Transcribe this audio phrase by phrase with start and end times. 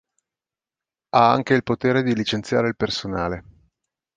[1.09, 3.43] Ha anche il potere di licenziare il personale.